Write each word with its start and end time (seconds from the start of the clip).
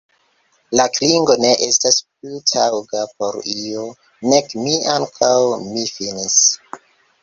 La 0.79 0.85
klingo 0.95 1.35
ne 1.43 1.51
estas 1.65 1.99
plu 2.07 2.41
taŭga 2.53 3.05
por 3.19 3.39
io, 3.55 3.87
nek 4.35 4.59
mi 4.67 4.77
ankaŭ; 4.99 5.35
mi 5.73 5.91
finis. 5.97 6.45